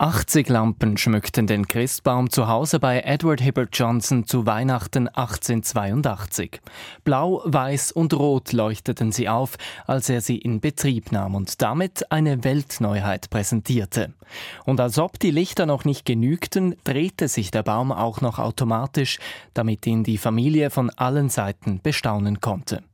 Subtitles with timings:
[0.00, 6.60] 80 Lampen schmückten den Christbaum zu Hause bei Edward Hibbert Johnson zu Weihnachten 1882.
[7.02, 9.56] Blau, weiß und rot leuchteten sie auf,
[9.88, 14.14] als er sie in Betrieb nahm und damit eine Weltneuheit präsentierte.
[14.64, 19.18] Und als ob die Lichter noch nicht genügten, drehte sich der Baum auch noch automatisch,
[19.52, 22.84] damit ihn die Familie von allen Seiten bestaunen konnte.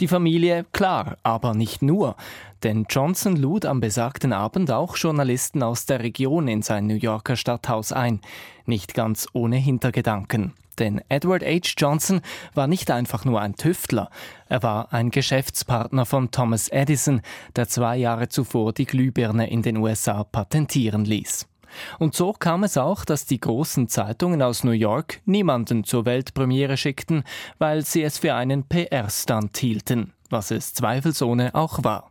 [0.00, 2.16] Die Familie, klar, aber nicht nur.
[2.62, 7.36] Denn Johnson lud am besagten Abend auch Journalisten aus der Region in sein New Yorker
[7.36, 8.20] Stadthaus ein.
[8.66, 10.52] Nicht ganz ohne Hintergedanken.
[10.78, 11.74] Denn Edward H.
[11.76, 12.22] Johnson
[12.54, 14.10] war nicht einfach nur ein Tüftler,
[14.48, 17.20] er war ein Geschäftspartner von Thomas Edison,
[17.54, 21.49] der zwei Jahre zuvor die Glühbirne in den USA patentieren ließ.
[21.98, 26.76] Und so kam es auch, dass die großen Zeitungen aus New York niemanden zur Weltpremiere
[26.76, 27.24] schickten,
[27.58, 32.10] weil sie es für einen PR-Stunt hielten, was es zweifelsohne auch war.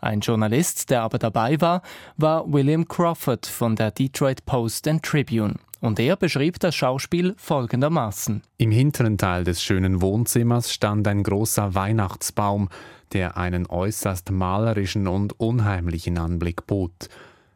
[0.00, 1.82] Ein Journalist, der aber dabei war,
[2.16, 5.56] war William Crawford von der Detroit Post and Tribune.
[5.80, 8.42] Und er beschrieb das Schauspiel folgendermaßen.
[8.58, 12.68] Im hinteren Teil des schönen Wohnzimmers stand ein großer Weihnachtsbaum,
[13.12, 17.08] der einen äußerst malerischen und unheimlichen Anblick bot.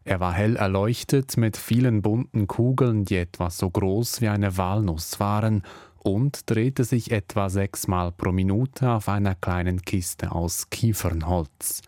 [0.05, 5.19] Er war hell erleuchtet mit vielen bunten Kugeln, die etwa so groß wie eine Walnuss
[5.19, 5.63] waren,
[6.03, 11.81] und drehte sich etwa sechsmal pro Minute auf einer kleinen Kiste aus Kiefernholz.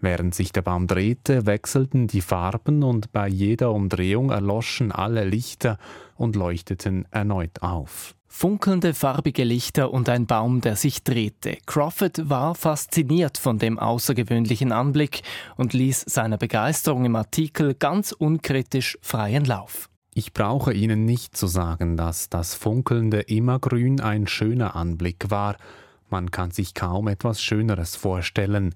[0.00, 5.78] Während sich der Baum drehte, wechselten die Farben und bei jeder Umdrehung erloschen alle Lichter
[6.16, 8.14] und leuchteten erneut auf.
[8.28, 11.56] Funkelnde farbige Lichter und ein Baum, der sich drehte.
[11.64, 15.22] Crawford war fasziniert von dem außergewöhnlichen Anblick
[15.56, 19.88] und ließ seiner Begeisterung im Artikel ganz unkritisch freien Lauf.
[20.12, 25.56] Ich brauche Ihnen nicht zu sagen, dass das funkelnde Immergrün ein schöner Anblick war.
[26.10, 28.74] Man kann sich kaum etwas Schöneres vorstellen.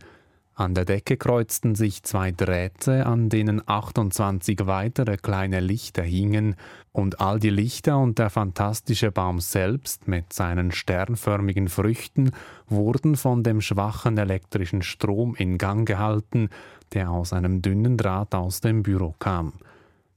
[0.54, 6.54] An der Decke kreuzten sich zwei Drähte, an denen 28 weitere kleine Lichter hingen,
[6.92, 12.32] und all die Lichter und der fantastische Baum selbst mit seinen sternförmigen Früchten
[12.66, 16.50] wurden von dem schwachen elektrischen Strom in Gang gehalten,
[16.92, 19.54] der aus einem dünnen Draht aus dem Büro kam.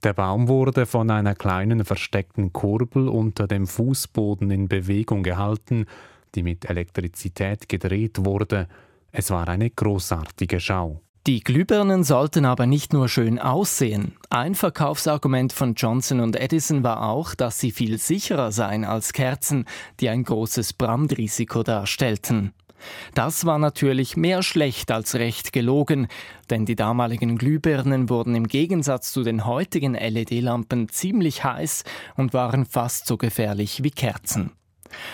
[0.02, 5.86] Der Baum wurde von einer kleinen versteckten Kurbel unter dem Fußboden in Bewegung gehalten,
[6.34, 8.68] die mit Elektrizität gedreht wurde,
[9.14, 11.00] es war eine großartige Schau.
[11.26, 14.16] Die Glühbirnen sollten aber nicht nur schön aussehen.
[14.28, 19.64] Ein Verkaufsargument von Johnson Edison war auch, dass sie viel sicherer seien als Kerzen,
[20.00, 22.52] die ein großes Brandrisiko darstellten.
[23.14, 26.08] Das war natürlich mehr schlecht als recht gelogen,
[26.50, 31.84] denn die damaligen Glühbirnen wurden im Gegensatz zu den heutigen LED-Lampen ziemlich heiß
[32.16, 34.50] und waren fast so gefährlich wie Kerzen.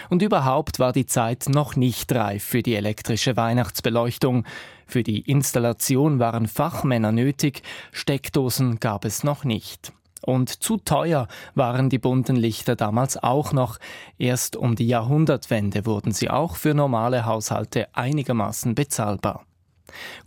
[0.09, 4.45] Und überhaupt war die Zeit noch nicht reif für die elektrische Weihnachtsbeleuchtung.
[4.87, 9.93] Für die Installation waren Fachmänner nötig, Steckdosen gab es noch nicht.
[10.23, 13.79] Und zu teuer waren die bunten Lichter damals auch noch.
[14.19, 19.45] Erst um die Jahrhundertwende wurden sie auch für normale Haushalte einigermaßen bezahlbar.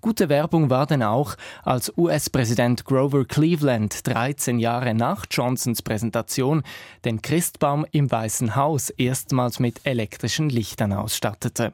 [0.02, 6.64] Gute Werbung war denn auch, als US-Präsident Grover Cleveland 13 Jahre nach Johnsons Präsentation
[7.06, 11.74] den Christbaum im Weißen Haus erstmals mit elektrischen Lichtern ausstattete.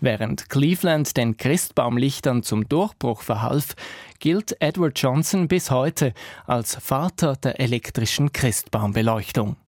[0.00, 3.74] Während Cleveland den Christbaumlichtern zum Durchbruch verhalf,
[4.18, 6.12] gilt Edward Johnson bis heute
[6.46, 9.56] als Vater der elektrischen Christbaumbeleuchtung.